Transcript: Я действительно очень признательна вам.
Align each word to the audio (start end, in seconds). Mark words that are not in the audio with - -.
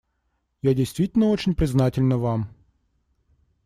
Я 0.63 0.73
действительно 0.73 1.27
очень 1.27 1.53
признательна 1.53 2.17
вам. 2.17 2.49